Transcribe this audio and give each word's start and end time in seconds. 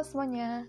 Semuanya. 0.00 0.64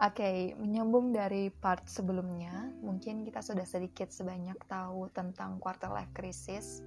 Oke, 0.00 0.24
okay, 0.24 0.38
menyambung 0.56 1.12
dari 1.12 1.52
part 1.52 1.84
sebelumnya, 1.84 2.72
mungkin 2.80 3.20
kita 3.20 3.44
sudah 3.44 3.68
sedikit 3.68 4.08
sebanyak 4.08 4.56
tahu 4.64 5.12
tentang 5.12 5.60
quarter 5.60 5.92
life 5.92 6.08
crisis. 6.16 6.80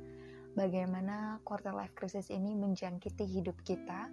Bagaimana 0.57 1.37
quarter 1.45 1.77
life 1.77 1.93
crisis 1.93 2.33
ini 2.33 2.57
menjangkiti 2.57 3.29
hidup 3.29 3.61
kita. 3.61 4.09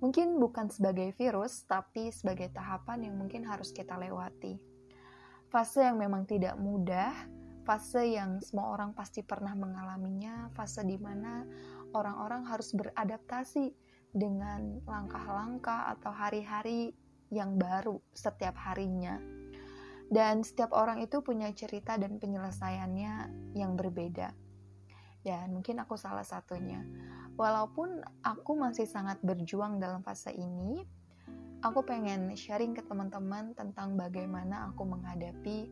Mungkin 0.00 0.40
bukan 0.40 0.72
sebagai 0.72 1.12
virus, 1.12 1.68
tapi 1.68 2.08
sebagai 2.08 2.48
tahapan 2.56 3.04
yang 3.04 3.20
mungkin 3.20 3.44
harus 3.44 3.68
kita 3.68 4.00
lewati. 4.00 4.56
Fase 5.52 5.84
yang 5.84 6.00
memang 6.00 6.24
tidak 6.24 6.56
mudah, 6.56 7.12
fase 7.68 8.16
yang 8.16 8.40
semua 8.40 8.72
orang 8.72 8.96
pasti 8.96 9.20
pernah 9.20 9.52
mengalaminya, 9.52 10.48
fase 10.56 10.80
di 10.88 10.96
mana 10.96 11.44
orang-orang 11.92 12.48
harus 12.48 12.72
beradaptasi 12.72 13.76
dengan 14.14 14.78
langkah-langkah 14.86 15.90
atau 15.98 16.14
hari-hari 16.14 16.94
yang 17.34 17.58
baru 17.58 17.98
setiap 18.14 18.54
harinya. 18.62 19.18
Dan 20.06 20.46
setiap 20.46 20.70
orang 20.70 21.02
itu 21.02 21.18
punya 21.18 21.50
cerita 21.50 21.98
dan 21.98 22.22
penyelesaiannya 22.22 23.14
yang 23.58 23.74
berbeda. 23.74 24.30
Dan 25.24 25.50
mungkin 25.50 25.82
aku 25.82 25.98
salah 25.98 26.22
satunya. 26.22 26.84
Walaupun 27.34 27.98
aku 28.22 28.54
masih 28.54 28.86
sangat 28.86 29.18
berjuang 29.26 29.82
dalam 29.82 30.06
fase 30.06 30.30
ini, 30.30 30.86
aku 31.64 31.82
pengen 31.82 32.30
sharing 32.38 32.76
ke 32.76 32.86
teman-teman 32.86 33.56
tentang 33.58 33.98
bagaimana 33.98 34.70
aku 34.70 34.86
menghadapi 34.86 35.66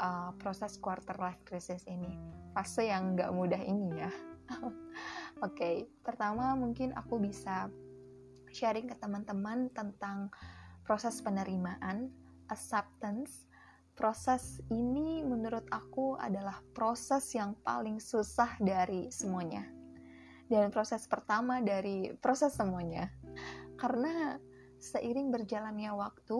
uh, 0.00 0.34
proses 0.40 0.80
quarter 0.80 1.14
life 1.20 1.38
crisis 1.46 1.86
ini. 1.86 2.18
Fase 2.56 2.88
yang 2.88 3.14
gak 3.14 3.30
mudah 3.30 3.60
ini 3.62 4.02
ya. 4.02 4.10
Oke, 5.38 5.86
pertama 6.02 6.58
mungkin 6.58 6.90
aku 6.98 7.22
bisa 7.22 7.70
sharing 8.50 8.90
ke 8.90 8.98
teman-teman 8.98 9.70
tentang 9.70 10.34
proses 10.82 11.22
penerimaan, 11.22 12.10
acceptance. 12.50 13.46
Proses 13.94 14.58
ini 14.66 15.22
menurut 15.22 15.62
aku 15.70 16.18
adalah 16.18 16.58
proses 16.74 17.22
yang 17.38 17.54
paling 17.62 18.02
susah 18.02 18.58
dari 18.58 19.14
semuanya. 19.14 19.62
Dan 20.50 20.74
proses 20.74 21.06
pertama 21.06 21.62
dari 21.62 22.10
proses 22.18 22.58
semuanya. 22.58 23.06
Karena 23.78 24.34
seiring 24.82 25.30
berjalannya 25.30 25.94
waktu, 25.94 26.38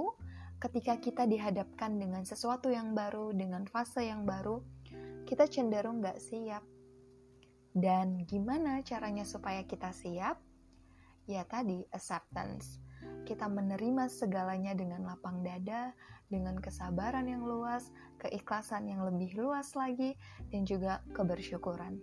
ketika 0.58 0.98
kita 0.98 1.22
dihadapkan 1.30 2.02
dengan 2.02 2.26
sesuatu 2.26 2.66
yang 2.66 2.98
baru, 2.98 3.30
dengan 3.30 3.62
fase 3.70 4.10
yang 4.10 4.26
baru, 4.26 4.58
kita 5.22 5.46
cenderung 5.46 6.02
gak 6.02 6.18
siap 6.18 6.66
dan 7.78 8.26
gimana 8.26 8.82
caranya 8.82 9.22
supaya 9.22 9.62
kita 9.62 9.94
siap? 9.94 10.38
Ya 11.28 11.44
tadi, 11.44 11.84
acceptance. 11.92 12.80
Kita 13.28 13.46
menerima 13.46 14.08
segalanya 14.08 14.72
dengan 14.72 15.04
lapang 15.04 15.44
dada, 15.44 15.92
dengan 16.26 16.56
kesabaran 16.56 17.28
yang 17.28 17.44
luas, 17.44 17.92
keikhlasan 18.16 18.88
yang 18.88 19.04
lebih 19.04 19.36
luas 19.36 19.76
lagi, 19.76 20.16
dan 20.48 20.64
juga 20.64 21.04
kebersyukuran. 21.12 22.00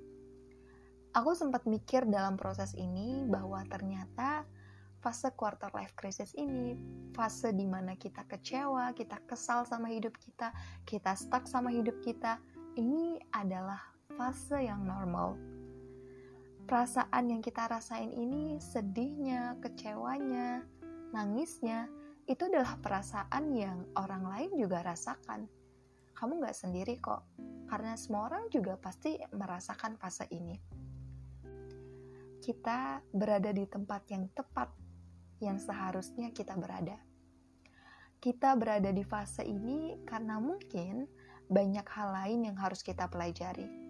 Aku 1.15 1.31
sempat 1.31 1.63
mikir 1.65 2.05
dalam 2.05 2.35
proses 2.35 2.75
ini 2.75 3.23
bahwa 3.25 3.63
ternyata 3.65 4.43
fase 4.99 5.31
quarter 5.33 5.71
life 5.73 5.95
crisis 5.95 6.35
ini, 6.35 6.75
fase 7.15 7.55
di 7.55 7.63
mana 7.63 7.95
kita 7.95 8.25
kecewa, 8.27 8.91
kita 8.93 9.21
kesal 9.25 9.63
sama 9.65 9.89
hidup 9.89 10.13
kita, 10.19 10.51
kita 10.83 11.15
stuck 11.15 11.47
sama 11.47 11.71
hidup 11.71 11.97
kita, 12.03 12.37
ini 12.75 13.21
adalah 13.31 13.79
fase 14.19 14.67
yang 14.67 14.83
normal 14.83 15.54
perasaan 16.65 17.29
yang 17.29 17.41
kita 17.45 17.69
rasain 17.69 18.09
ini 18.09 18.57
sedihnya, 18.57 19.61
kecewanya, 19.61 20.65
nangisnya, 21.13 21.85
itu 22.25 22.49
adalah 22.49 22.81
perasaan 22.81 23.53
yang 23.53 23.85
orang 23.93 24.25
lain 24.25 24.51
juga 24.57 24.81
rasakan. 24.81 25.45
Kamu 26.17 26.41
gak 26.41 26.57
sendiri 26.57 26.97
kok, 26.97 27.21
karena 27.69 27.93
semua 27.93 28.33
orang 28.33 28.49
juga 28.49 28.81
pasti 28.81 29.21
merasakan 29.29 29.93
fase 30.01 30.25
ini. 30.33 30.57
Kita 32.41 32.97
berada 33.13 33.53
di 33.53 33.65
tempat 33.69 34.01
yang 34.09 34.25
tepat, 34.33 34.73
yang 35.45 35.61
seharusnya 35.61 36.33
kita 36.33 36.57
berada. 36.57 36.97
Kita 38.17 38.57
berada 38.57 38.89
di 38.89 39.05
fase 39.05 39.45
ini 39.45 40.01
karena 40.01 40.41
mungkin 40.41 41.05
banyak 41.45 41.85
hal 41.93 42.09
lain 42.09 42.49
yang 42.49 42.57
harus 42.57 42.81
kita 42.81 43.05
pelajari 43.05 43.84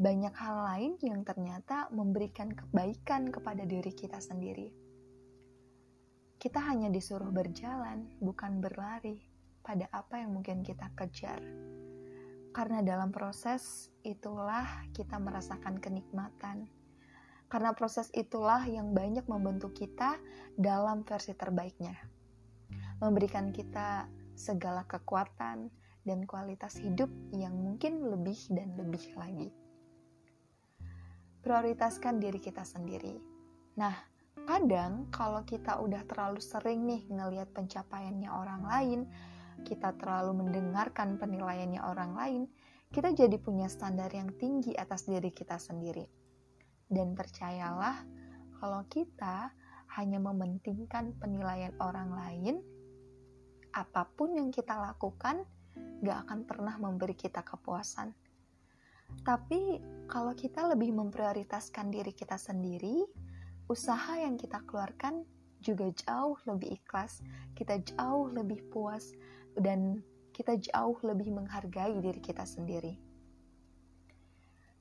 banyak 0.00 0.32
hal 0.32 0.56
lain 0.64 0.92
yang 1.04 1.20
ternyata 1.28 1.92
memberikan 1.92 2.48
kebaikan 2.48 3.28
kepada 3.28 3.68
diri 3.68 3.92
kita 3.92 4.16
sendiri. 4.16 4.72
Kita 6.40 6.56
hanya 6.56 6.88
disuruh 6.88 7.28
berjalan, 7.28 8.08
bukan 8.16 8.64
berlari 8.64 9.20
pada 9.60 9.92
apa 9.92 10.24
yang 10.24 10.32
mungkin 10.32 10.64
kita 10.64 10.88
kejar. 10.96 11.44
Karena 12.56 12.80
dalam 12.80 13.12
proses 13.12 13.92
itulah 14.00 14.88
kita 14.96 15.20
merasakan 15.20 15.76
kenikmatan. 15.76 16.64
Karena 17.52 17.76
proses 17.76 18.08
itulah 18.16 18.64
yang 18.64 18.96
banyak 18.96 19.28
membentuk 19.28 19.76
kita 19.76 20.16
dalam 20.56 21.04
versi 21.04 21.36
terbaiknya. 21.36 21.92
Memberikan 23.04 23.52
kita 23.52 24.08
segala 24.32 24.88
kekuatan 24.88 25.68
dan 26.08 26.24
kualitas 26.24 26.80
hidup 26.80 27.12
yang 27.36 27.52
mungkin 27.52 28.00
lebih 28.00 28.48
dan 28.48 28.72
lebih 28.80 29.04
lagi 29.20 29.52
prioritaskan 31.40 32.20
diri 32.20 32.40
kita 32.40 32.64
sendiri. 32.64 33.16
Nah, 33.80 33.96
kadang 34.44 35.08
kalau 35.12 35.44
kita 35.44 35.80
udah 35.80 36.04
terlalu 36.04 36.40
sering 36.40 36.84
nih 36.84 37.08
ngelihat 37.08 37.52
pencapaiannya 37.56 38.30
orang 38.30 38.62
lain, 38.64 39.00
kita 39.64 39.96
terlalu 39.96 40.44
mendengarkan 40.44 41.20
penilaiannya 41.20 41.80
orang 41.80 42.12
lain, 42.16 42.42
kita 42.90 43.12
jadi 43.12 43.36
punya 43.38 43.68
standar 43.68 44.10
yang 44.10 44.32
tinggi 44.36 44.74
atas 44.74 45.06
diri 45.06 45.30
kita 45.30 45.60
sendiri. 45.60 46.08
Dan 46.90 47.14
percayalah, 47.14 48.02
kalau 48.58 48.82
kita 48.90 49.54
hanya 49.96 50.18
mementingkan 50.18 51.14
penilaian 51.18 51.74
orang 51.78 52.10
lain, 52.12 52.54
apa 53.70 54.06
pun 54.18 54.34
yang 54.34 54.50
kita 54.50 54.74
lakukan 54.74 55.46
gak 56.02 56.26
akan 56.26 56.42
pernah 56.42 56.74
memberi 56.82 57.14
kita 57.14 57.46
kepuasan 57.46 58.10
tapi 59.22 59.78
kalau 60.10 60.34
kita 60.34 60.66
lebih 60.66 60.90
memprioritaskan 60.90 61.94
diri 61.94 62.10
kita 62.10 62.34
sendiri, 62.34 63.06
usaha 63.70 64.18
yang 64.18 64.34
kita 64.34 64.58
keluarkan 64.66 65.22
juga 65.62 65.86
jauh 65.94 66.34
lebih 66.50 66.82
ikhlas, 66.82 67.22
kita 67.54 67.78
jauh 67.94 68.26
lebih 68.32 68.58
puas, 68.74 69.14
dan 69.54 70.02
kita 70.34 70.58
jauh 70.58 70.98
lebih 71.06 71.30
menghargai 71.30 71.94
diri 72.02 72.18
kita 72.18 72.42
sendiri. 72.42 72.98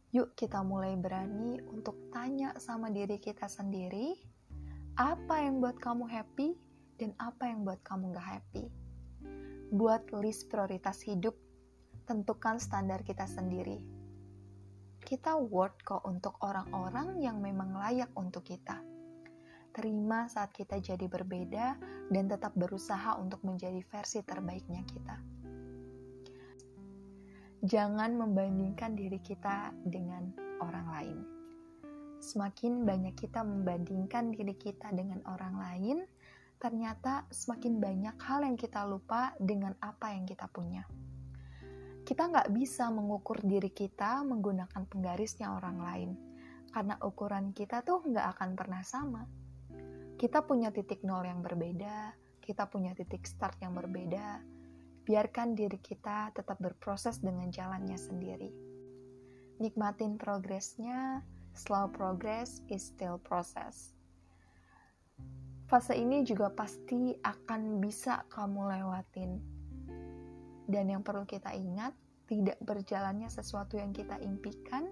Yuk 0.10 0.34
kita 0.34 0.66
mulai 0.66 0.98
berani 0.98 1.62
untuk 1.70 2.10
tanya 2.10 2.58
sama 2.58 2.90
diri 2.90 3.22
kita 3.22 3.46
sendiri, 3.46 4.18
apa 4.98 5.46
yang 5.46 5.62
buat 5.62 5.78
kamu 5.78 6.10
happy 6.10 6.58
dan 6.98 7.14
apa 7.22 7.46
yang 7.46 7.62
buat 7.62 7.78
kamu 7.86 8.18
gak 8.18 8.42
happy. 8.42 8.66
Buat 9.70 10.10
list 10.18 10.50
prioritas 10.50 11.06
hidup, 11.06 11.38
tentukan 12.10 12.58
standar 12.58 13.06
kita 13.06 13.30
sendiri 13.30 13.99
kita 15.10 15.34
worth 15.42 15.82
kok 15.82 16.06
untuk 16.06 16.38
orang-orang 16.46 17.18
yang 17.18 17.42
memang 17.42 17.74
layak 17.74 18.14
untuk 18.14 18.46
kita. 18.46 18.78
Terima 19.74 20.30
saat 20.30 20.54
kita 20.54 20.78
jadi 20.78 21.10
berbeda 21.10 21.82
dan 22.14 22.30
tetap 22.30 22.54
berusaha 22.54 23.18
untuk 23.18 23.42
menjadi 23.42 23.82
versi 23.90 24.22
terbaiknya 24.22 24.86
kita. 24.86 25.18
Jangan 27.66 28.22
membandingkan 28.22 28.94
diri 28.94 29.18
kita 29.18 29.74
dengan 29.82 30.30
orang 30.62 30.88
lain. 30.94 31.18
Semakin 32.22 32.86
banyak 32.86 33.18
kita 33.18 33.42
membandingkan 33.42 34.30
diri 34.30 34.54
kita 34.54 34.94
dengan 34.94 35.26
orang 35.26 35.58
lain, 35.58 35.98
ternyata 36.62 37.26
semakin 37.34 37.82
banyak 37.82 38.14
hal 38.22 38.46
yang 38.46 38.62
kita 38.62 38.86
lupa 38.86 39.34
dengan 39.42 39.74
apa 39.82 40.14
yang 40.14 40.30
kita 40.30 40.46
punya 40.54 40.86
kita 42.10 42.26
nggak 42.26 42.50
bisa 42.58 42.90
mengukur 42.90 43.38
diri 43.46 43.70
kita 43.70 44.26
menggunakan 44.26 44.82
penggarisnya 44.90 45.54
orang 45.54 45.78
lain, 45.78 46.12
karena 46.74 46.98
ukuran 47.06 47.54
kita 47.54 47.86
tuh 47.86 48.02
nggak 48.02 48.34
akan 48.34 48.58
pernah 48.58 48.82
sama. 48.82 49.30
Kita 50.18 50.42
punya 50.42 50.74
titik 50.74 51.06
nol 51.06 51.22
yang 51.30 51.46
berbeda, 51.46 52.18
kita 52.42 52.66
punya 52.66 52.98
titik 52.98 53.30
start 53.30 53.62
yang 53.62 53.78
berbeda. 53.78 54.42
Biarkan 55.06 55.54
diri 55.54 55.78
kita 55.78 56.34
tetap 56.34 56.58
berproses 56.58 57.22
dengan 57.22 57.54
jalannya 57.54 58.02
sendiri. 58.02 58.50
Nikmatin 59.62 60.18
progresnya, 60.18 61.22
slow 61.54 61.94
progress 61.94 62.66
is 62.74 62.90
still 62.90 63.22
process. 63.22 63.94
Fase 65.70 65.94
ini 65.94 66.26
juga 66.26 66.50
pasti 66.50 67.14
akan 67.22 67.78
bisa 67.78 68.26
kamu 68.34 68.66
lewatin 68.66 69.59
dan 70.70 70.94
yang 70.94 71.02
perlu 71.02 71.26
kita 71.26 71.50
ingat, 71.58 71.98
tidak 72.30 72.62
berjalannya 72.62 73.26
sesuatu 73.26 73.82
yang 73.82 73.90
kita 73.90 74.22
impikan 74.22 74.86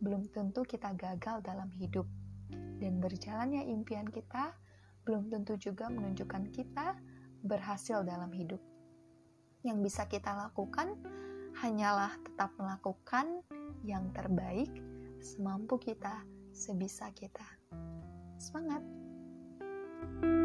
belum 0.00 0.32
tentu 0.32 0.64
kita 0.64 0.96
gagal 0.96 1.44
dalam 1.44 1.68
hidup. 1.76 2.08
Dan 2.80 3.04
berjalannya 3.04 3.68
impian 3.68 4.08
kita 4.08 4.56
belum 5.04 5.28
tentu 5.28 5.60
juga 5.60 5.92
menunjukkan 5.92 6.48
kita 6.56 6.96
berhasil 7.44 8.00
dalam 8.00 8.32
hidup. 8.32 8.64
Yang 9.60 9.92
bisa 9.92 10.08
kita 10.08 10.32
lakukan 10.32 10.96
hanyalah 11.60 12.16
tetap 12.24 12.56
melakukan 12.56 13.44
yang 13.84 14.08
terbaik 14.16 14.72
semampu 15.20 15.76
kita, 15.76 16.24
sebisa 16.56 17.12
kita. 17.12 17.44
Semangat! 18.40 18.80
thank 20.00 20.24
you 20.24 20.39